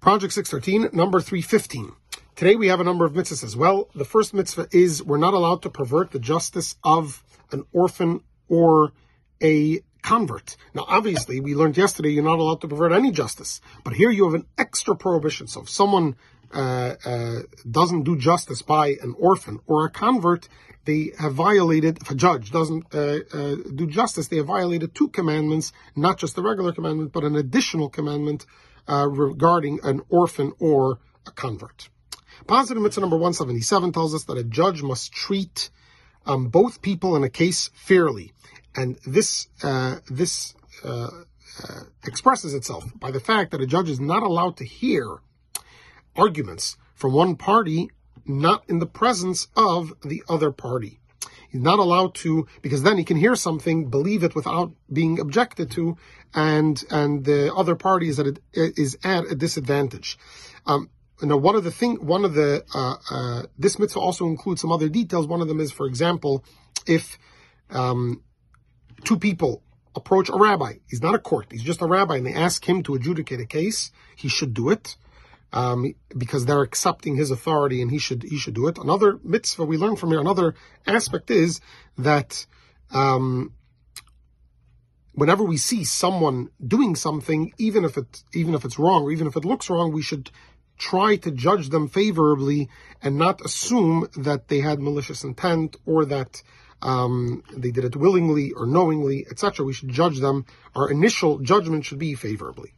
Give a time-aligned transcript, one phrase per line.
[0.00, 1.90] Project 613, number 315.
[2.36, 3.88] Today we have a number of mitzvahs as well.
[3.96, 8.92] The first mitzvah is we're not allowed to pervert the justice of an orphan or
[9.42, 10.56] a convert.
[10.72, 14.24] Now, obviously, we learned yesterday you're not allowed to pervert any justice, but here you
[14.26, 15.48] have an extra prohibition.
[15.48, 16.14] So if someone
[16.54, 17.40] uh, uh,
[17.70, 20.48] doesn't do justice by an orphan or a convert,
[20.84, 25.08] they have violated, if a judge doesn't uh, uh, do justice, they have violated two
[25.08, 28.46] commandments, not just the regular commandment, but an additional commandment
[28.88, 31.90] uh, regarding an orphan or a convert.
[32.46, 35.68] Positive mitzvah number 177 tells us that a judge must treat
[36.24, 38.32] um, both people in a case fairly.
[38.74, 39.48] And this,
[40.08, 40.54] this
[42.06, 45.20] expresses itself by the fact that a judge is not allowed to hear
[46.18, 47.90] arguments from one party
[48.26, 51.00] not in the presence of the other party.
[51.50, 55.70] He's not allowed to, because then he can hear something, believe it without being objected
[55.72, 55.96] to,
[56.34, 60.18] and and the other party is at a, is at a disadvantage.
[60.66, 60.90] Um,
[61.22, 64.70] now, one of the thing, one of the uh, uh, this mitzvah also includes some
[64.70, 65.26] other details.
[65.26, 66.44] One of them is, for example,
[66.86, 67.18] if
[67.70, 68.22] um,
[69.04, 69.62] two people
[69.96, 72.82] approach a rabbi, he's not a court, he's just a rabbi, and they ask him
[72.82, 74.96] to adjudicate a case, he should do it
[75.52, 78.78] um, because they're accepting his authority and he should he should do it.
[78.78, 80.54] Another mitzvah we learn from here, another
[80.86, 81.60] aspect is
[81.96, 82.46] that
[82.90, 83.52] um,
[85.12, 89.26] whenever we see someone doing something, even if it even if it's wrong or even
[89.26, 90.30] if it looks wrong, we should
[90.78, 92.68] try to judge them favorably
[93.02, 96.42] and not assume that they had malicious intent or that
[96.82, 99.64] um, they did it willingly or knowingly, etc.
[99.66, 100.46] We should judge them.
[100.76, 102.74] Our initial judgment should be favorably.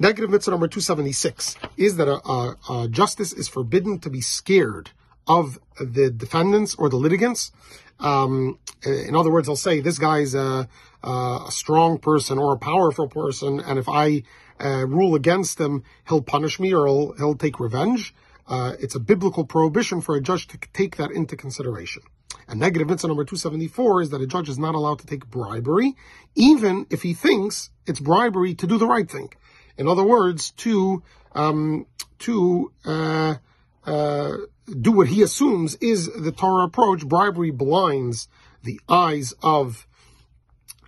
[0.00, 4.90] Negative mitzvah number 276 is that a, a, a, justice is forbidden to be scared
[5.26, 7.50] of the defendants or the litigants.
[7.98, 10.68] Um, in other words, I'll say this guy's a,
[11.02, 14.22] a, strong person or a powerful person, and if I
[14.60, 18.14] uh, rule against him, he'll punish me or he'll, he'll take revenge.
[18.46, 22.02] Uh, it's a biblical prohibition for a judge to take that into consideration.
[22.46, 25.96] And negative mitzvah number 274 is that a judge is not allowed to take bribery,
[26.36, 29.30] even if he thinks it's bribery to do the right thing.
[29.78, 31.02] In other words, to
[31.34, 31.86] um,
[32.20, 33.36] to uh,
[33.84, 34.32] uh,
[34.80, 37.06] do what he assumes is the Torah approach.
[37.06, 38.28] Bribery blinds
[38.62, 39.86] the eyes of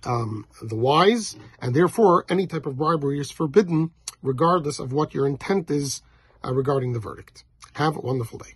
[0.03, 3.91] um, the wise, and therefore any type of bribery is forbidden,
[4.21, 6.01] regardless of what your intent is
[6.43, 7.43] uh, regarding the verdict.
[7.73, 8.55] Have a wonderful day.